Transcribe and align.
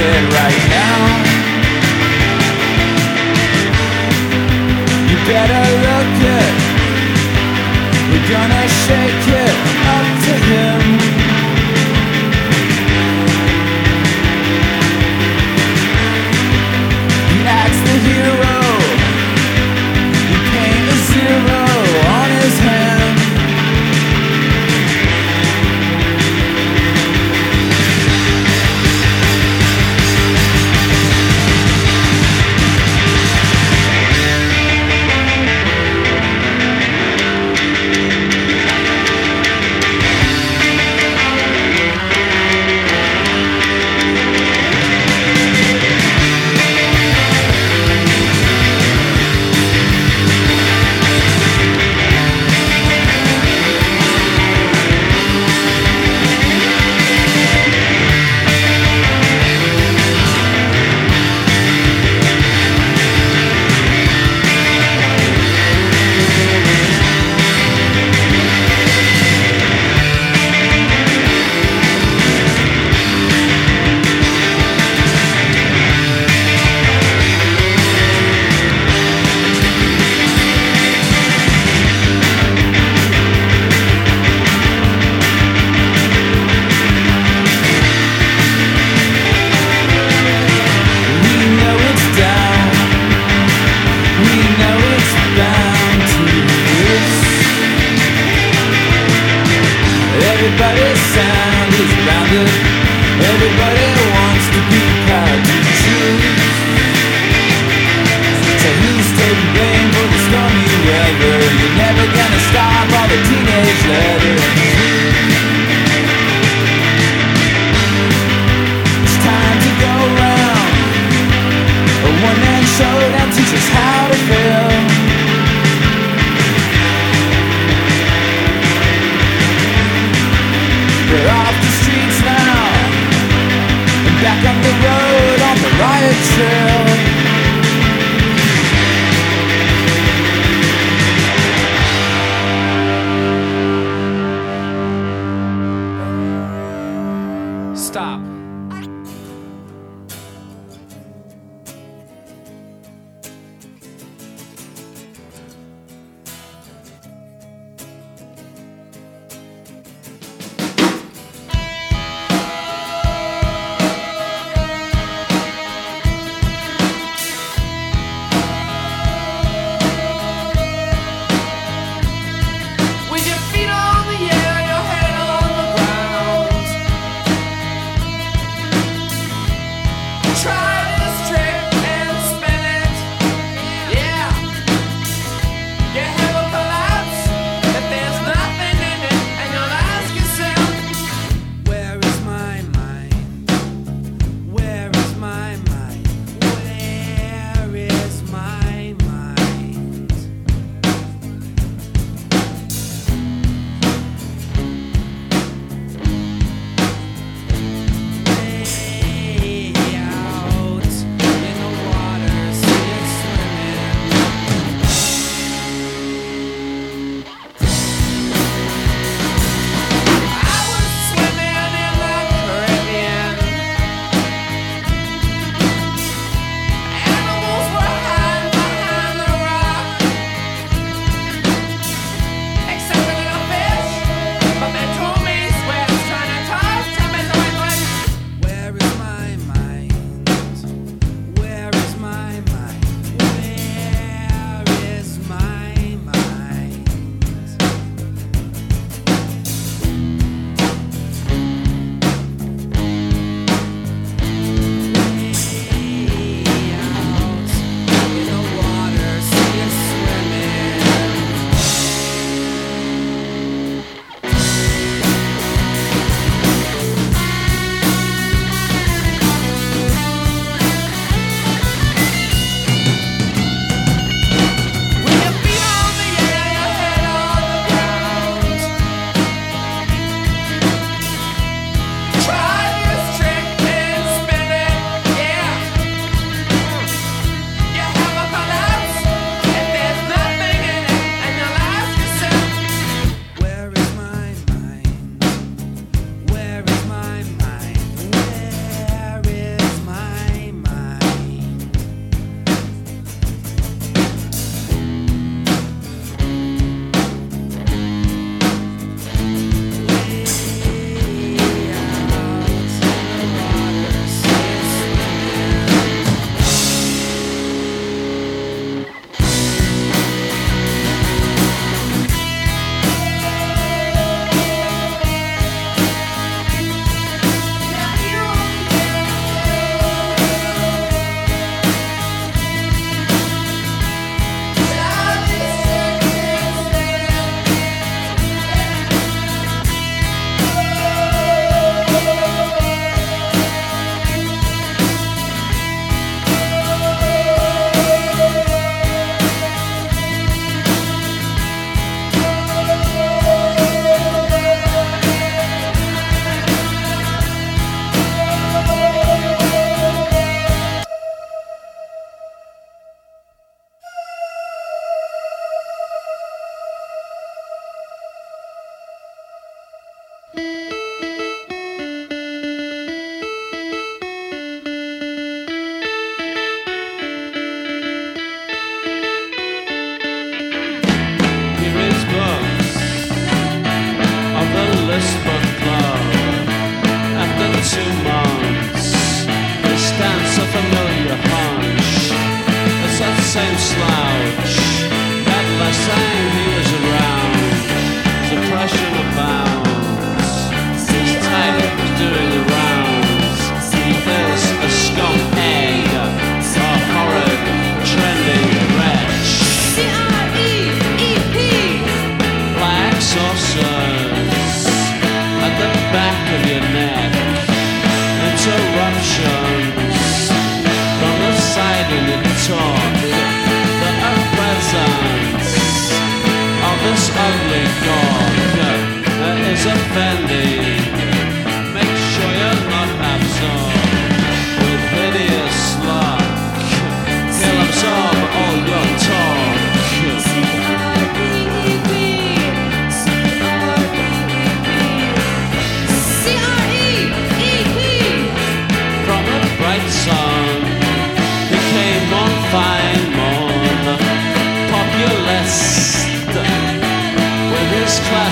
bed 0.00 0.24
right 0.40 0.62
now. 0.78 0.98
You 5.10 5.16
better 5.32 5.64
look 5.84 6.08
good. 6.24 6.54
We're 8.10 8.28
gonna 8.34 8.64
shake 8.84 9.28
it. 9.34 9.39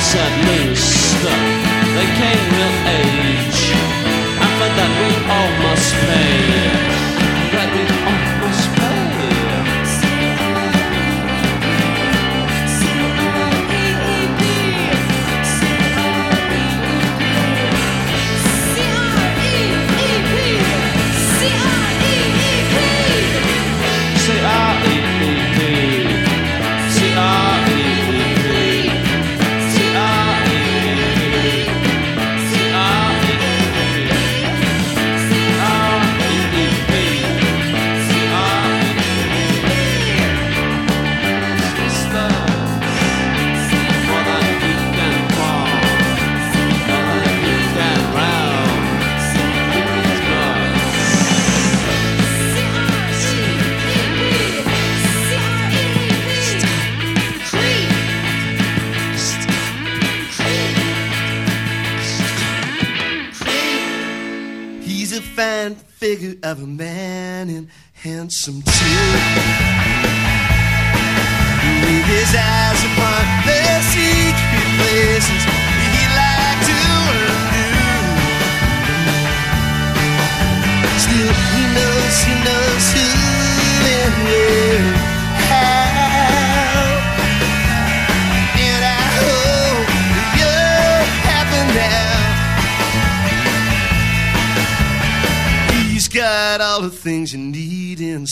Said 0.01 0.21
at 0.21 0.37
least 0.47 1.23
the 1.23 2.05
came 2.21 2.49
with 2.59 2.77
age. 2.87 3.63
And 4.43 4.53
for 4.59 4.71
that 4.77 4.93
we 5.01 5.11
all 5.35 5.51
must 5.65 5.93
pay. 6.07 6.28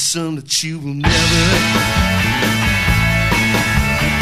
some 0.07 0.37
that 0.37 0.63
you 0.63 0.79
will 0.79 0.95
never. 0.95 1.45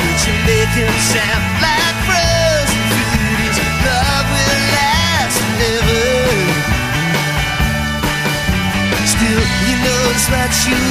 Could 0.01 0.21
you 0.25 0.35
make 0.49 0.73
him 0.81 0.95
sound 1.13 1.45
like 1.61 1.97
frozen 2.09 2.85
food? 2.89 3.37
His 3.45 3.61
love 3.85 4.27
will 4.33 4.61
last 4.81 5.37
forever. 5.45 6.09
Still, 9.05 9.45
you 9.69 9.75
know 9.85 10.01
it's 10.17 10.25
what 10.33 10.53
you 10.65 10.84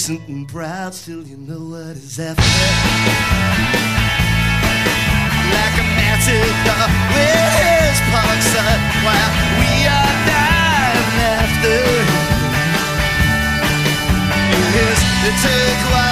innocent 0.00 0.28
and 0.28 0.48
proud, 0.48 0.94
still 0.94 1.22
you 1.22 1.36
know 1.36 1.76
what 1.76 1.96
is 1.96 2.18
after. 2.18 2.42
Like 5.52 5.76
a 5.76 5.86
matador 5.98 6.88
with 7.12 7.52
his 7.60 8.00
pockets 8.08 8.54
up, 8.56 8.80
while 9.04 9.32
we 9.60 9.70
are 9.84 10.14
dying 10.24 11.20
after 11.36 11.80
his 14.72 15.00
turquoise. 15.42 16.09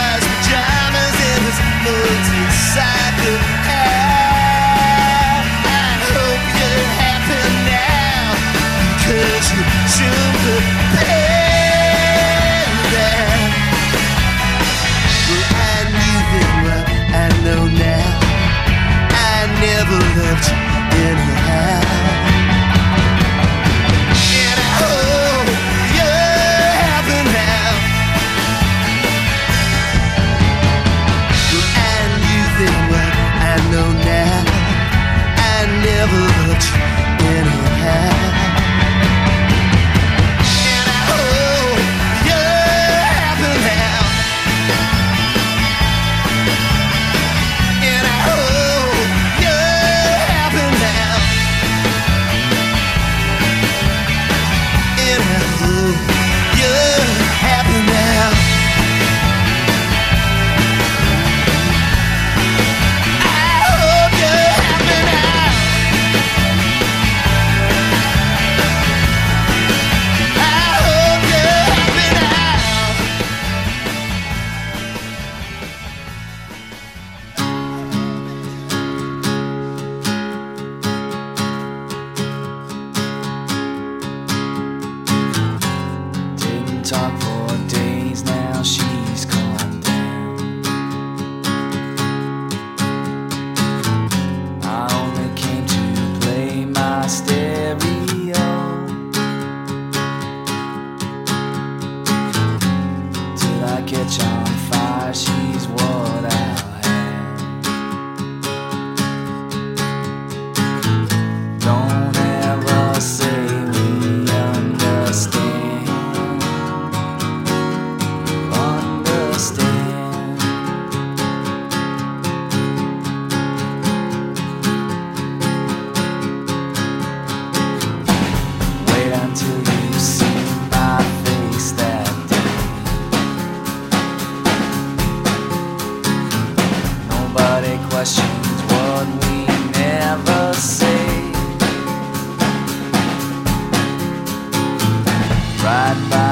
right 145.68 146.10
by. 146.10 146.27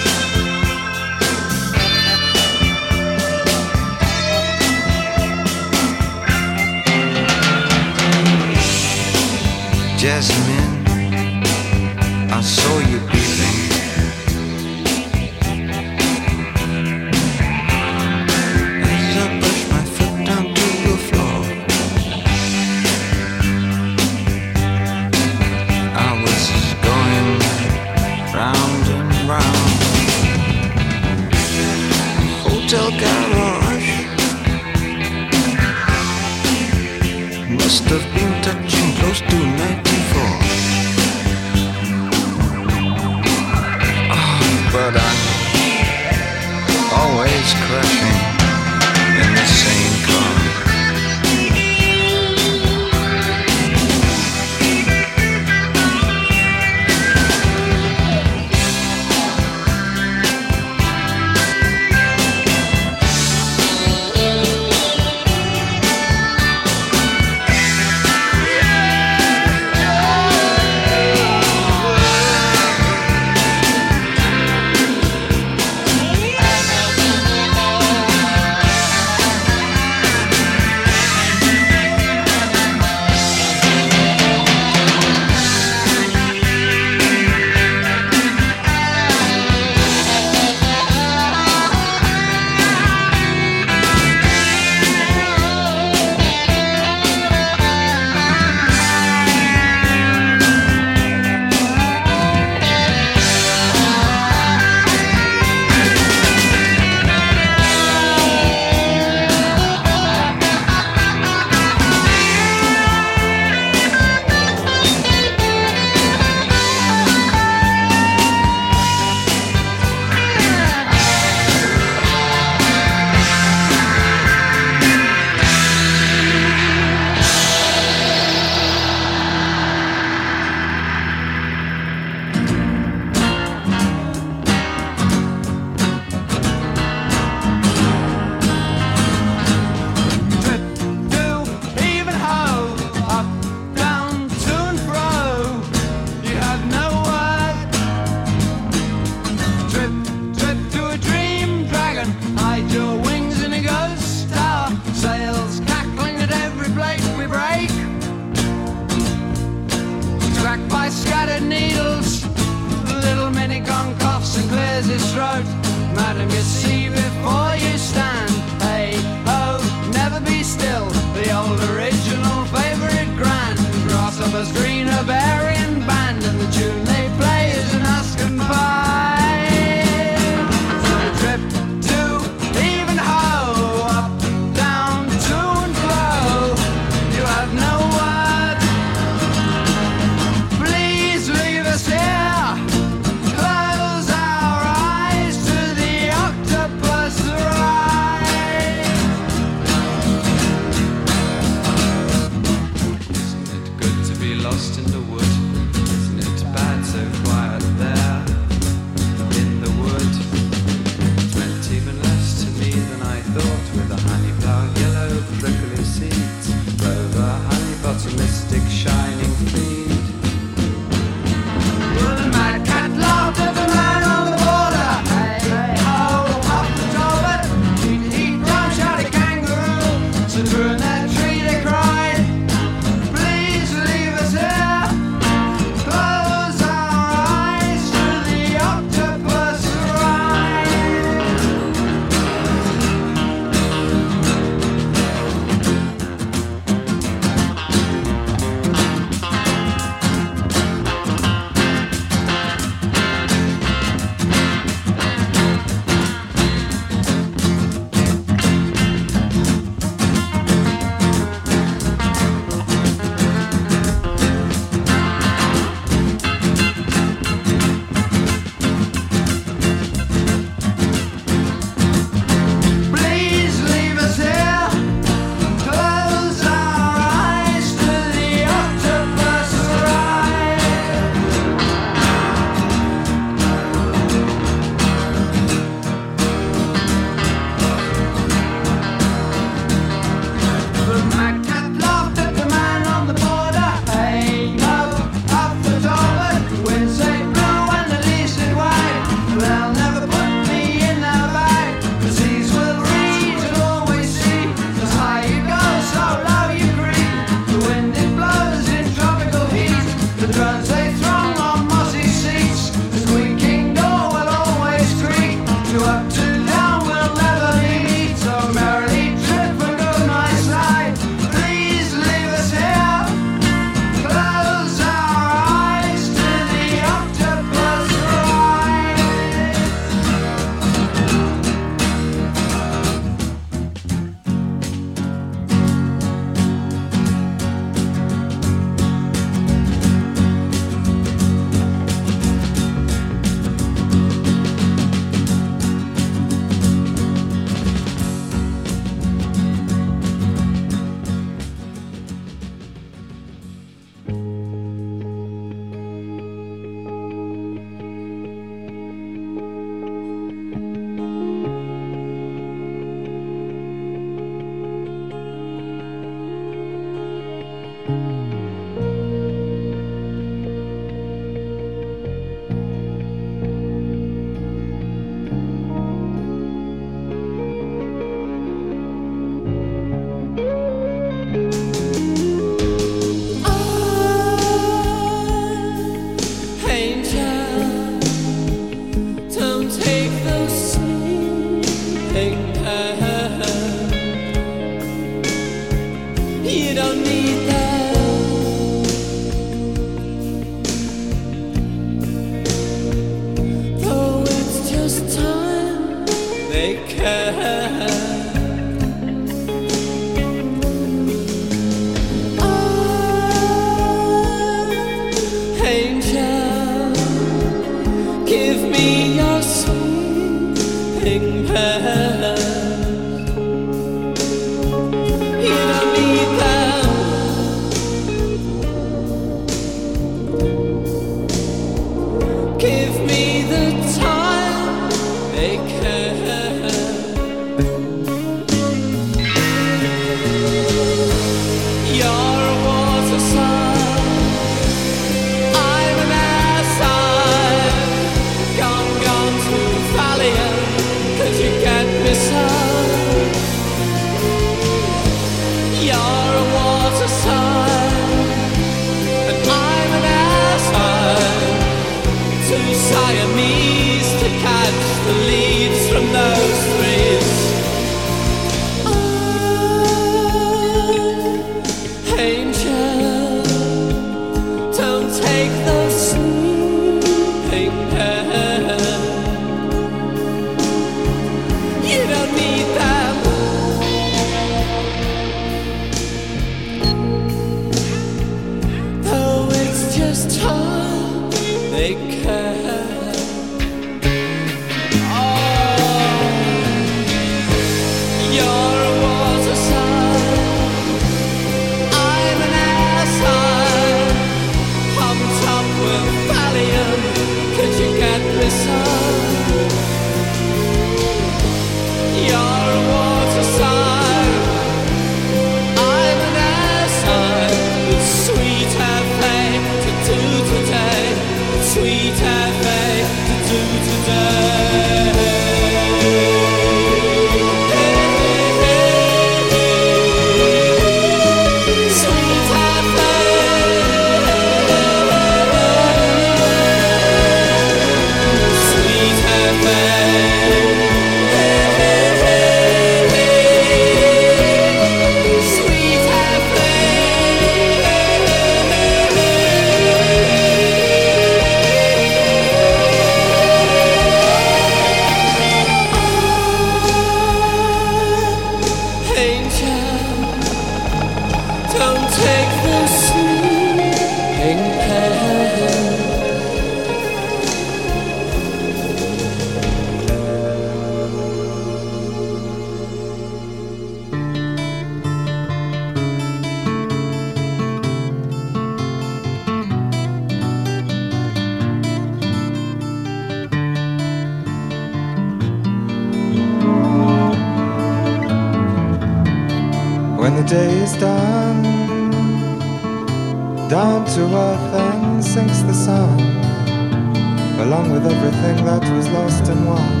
Everything 598.42 598.64
that 598.64 598.82
was 598.96 599.08
lost 599.08 599.48
and 599.48 599.66
won. 599.66 600.00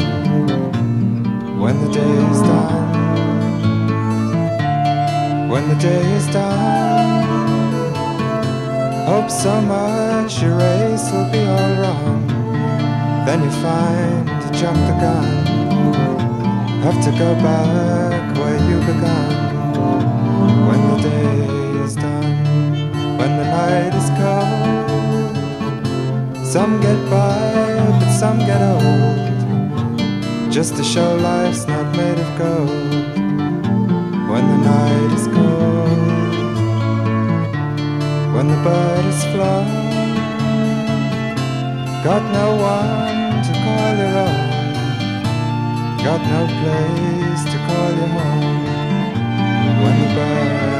When 1.60 1.76
the 1.84 1.90
day 1.92 2.16
is 2.30 2.40
done, 2.40 2.92
when 5.50 5.68
the 5.68 5.74
day 5.76 6.12
is 6.16 6.26
done, 6.28 7.24
hope 9.06 9.30
so 9.30 9.60
much 9.60 10.42
your 10.42 10.56
race 10.56 11.10
will 11.12 11.30
be 11.30 11.40
all 11.40 11.74
wrong. 11.80 12.26
Then 13.26 13.42
you 13.42 13.50
find 13.50 14.28
you 14.28 14.50
jumped 14.58 14.86
the 14.88 14.94
gun, 15.04 15.46
have 16.84 16.98
to 17.04 17.10
go 17.18 17.34
back 17.34 18.36
where 18.38 18.58
you 18.68 18.78
began 18.90 19.48
when 20.66 20.80
the 20.90 20.96
day 21.08 21.38
is 21.84 21.94
done, 21.94 23.18
when 23.18 23.36
the 23.36 23.44
night 23.44 23.94
is 23.94 24.08
cold. 24.18 24.60
Some 26.46 26.80
get 26.80 26.98
by, 27.10 27.99
some 28.20 28.38
get 28.40 28.60
old. 28.60 30.52
Just 30.52 30.76
to 30.76 30.84
show 30.84 31.16
life's 31.16 31.66
not 31.66 31.86
made 31.96 32.18
of 32.18 32.30
gold. 32.36 32.92
When 34.30 34.44
the 34.52 34.58
night 34.72 35.10
is 35.18 35.26
cold, 35.38 36.34
when 38.34 38.46
the 38.52 38.60
bird 38.66 39.04
is 39.12 39.22
flown, 39.32 39.68
got 42.04 42.22
no 42.40 42.48
one 42.76 43.42
to 43.46 43.52
call 43.64 43.90
your 44.02 44.14
own, 44.28 44.48
got 46.06 46.20
no 46.34 46.40
place 46.60 47.42
to 47.52 47.56
call 47.66 47.90
your 48.00 48.12
home 48.18 48.64
when 49.82 49.94
the 50.02 50.08
bird 50.14 50.79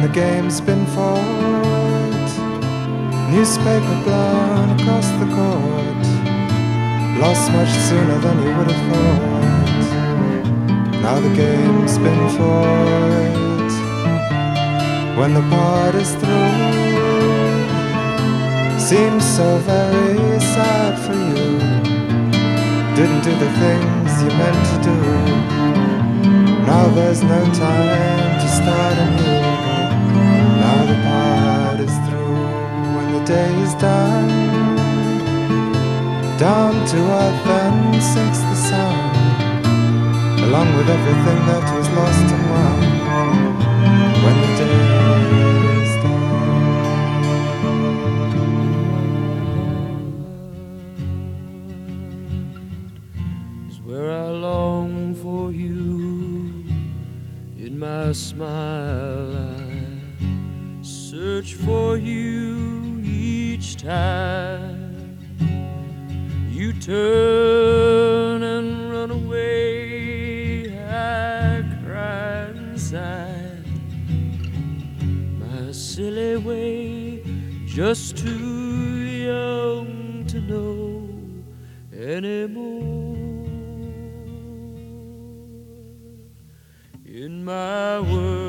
When 0.00 0.08
the 0.10 0.18
game's 0.18 0.60
been 0.62 0.86
fought, 0.86 2.30
newspaper 3.30 3.96
blown 4.02 4.70
across 4.80 5.06
the 5.20 5.26
court, 5.36 6.04
lost 7.20 7.52
much 7.52 7.68
sooner 7.68 8.18
than 8.20 8.38
you 8.42 8.50
would 8.56 8.70
have 8.70 8.82
thought. 8.90 9.90
Now 11.02 11.20
the 11.20 11.28
game's 11.36 11.98
been 11.98 12.28
fought. 12.30 13.72
When 15.18 15.34
the 15.34 15.42
part 15.50 15.94
is 15.94 16.14
through, 16.14 17.68
seems 18.80 19.22
so 19.36 19.58
very 19.58 20.40
sad 20.40 20.98
for 21.04 21.12
you. 21.12 21.58
didn't 22.96 23.22
do 23.22 23.32
the 23.36 23.50
things 23.60 24.22
you 24.22 24.30
meant 24.40 24.64
to 24.72 24.78
do. 24.82 24.96
Now 26.64 26.88
there's 26.88 27.22
no 27.22 27.44
time 27.52 28.40
to 28.40 28.48
start 28.48 28.96
anew. 28.96 29.39
Day 33.24 33.52
is 33.60 33.74
done. 33.74 34.28
Down 36.38 36.72
to 36.86 36.96
earth 36.96 37.44
then 37.44 38.00
sinks 38.00 38.40
the 38.40 38.54
sun, 38.54 38.94
along 40.46 40.74
with 40.76 40.88
everything 40.88 41.46
that 41.46 41.64
was 41.76 41.88
lost 41.98 42.32
and 42.34 42.50
won. 42.50 42.80
When 44.24 44.36
the 44.40 44.48
day 44.60 44.80
is 45.82 45.92
done, 46.04 46.46
is 53.68 53.78
where 53.80 54.10
I 54.10 54.28
long 54.30 55.14
for 55.14 55.52
you. 55.52 56.64
In 57.58 57.78
my 57.78 58.12
smile, 58.12 59.36
I 59.36 60.82
search 60.82 61.54
for 61.54 61.98
you 61.98 62.79
each 63.60 63.76
time 63.76 65.18
you 66.50 66.72
turn 66.72 68.42
and 68.42 68.90
run 68.90 69.10
away. 69.10 70.72
I 70.88 71.62
cry 71.84 72.46
inside 72.46 73.66
my 75.38 75.72
silly 75.72 76.38
way, 76.38 77.22
just 77.66 78.16
too 78.16 78.96
young 79.28 80.24
to 80.28 80.40
know 80.40 81.06
anymore. 81.92 83.18
In 87.04 87.44
my 87.44 88.00
world, 88.00 88.40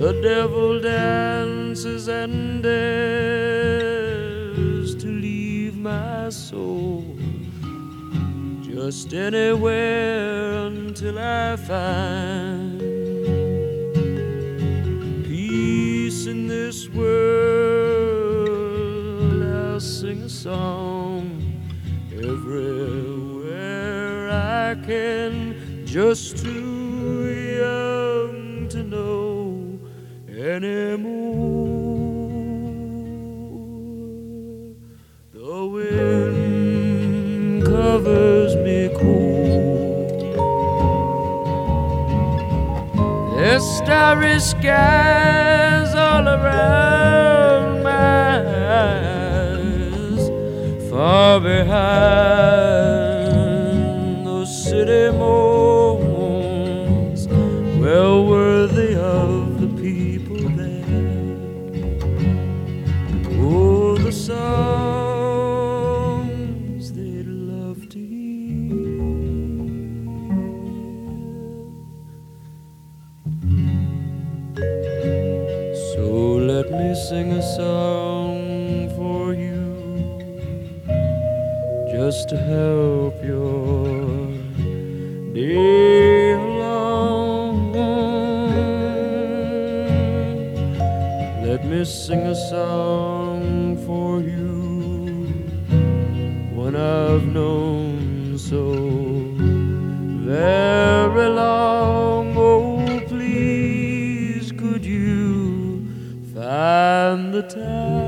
the 0.00 0.12
devil 0.22 0.80
dances 0.80 2.06
and 2.06 2.31
dares 2.62 3.82
to 4.94 5.08
leave 5.08 5.76
my 5.76 6.28
soul 6.30 7.04
just 8.62 9.12
anywhere 9.12 10.52
until 10.66 11.18
I 11.18 11.56
find 11.56 12.80
peace 15.24 16.26
in 16.26 16.46
this 16.46 16.88
world. 16.88 17.12
I'll 19.42 19.80
sing 19.80 20.22
a 20.22 20.28
song 20.28 21.40
everywhere 22.12 23.50
I 24.30 24.76
can, 24.86 25.56
just 25.84 26.38
too 26.38 27.26
young 27.58 28.68
to 28.68 28.82
know 28.82 29.78
anymore. 30.28 31.11
Starry 43.84 44.38
skies 44.38 45.92
all 45.94 46.28
around 46.28 47.82
my 47.82 48.38
eyes, 48.78 50.30
far 50.88 51.40
behind 51.40 52.91
song 77.42 78.88
for 78.96 79.34
you 79.34 79.74
just 81.90 82.28
to 82.28 82.36
help 82.36 83.22
your 83.24 84.28
day 85.34 86.32
along. 86.32 87.72
Let 91.44 91.64
me 91.64 91.84
sing 91.84 92.20
a 92.20 92.34
song 92.34 93.76
for 93.86 94.20
you, 94.20 95.26
one 96.54 96.76
I've 96.76 97.26
known 97.26 97.61
time? 107.54 108.01